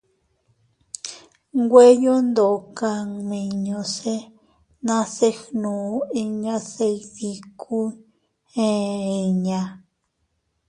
[1.61, 4.15] Nweyo ndoka nmiño se
[4.85, 5.73] nase gnu
[6.21, 7.89] inñas se iydikuy
[8.63, 9.61] eʼe inña.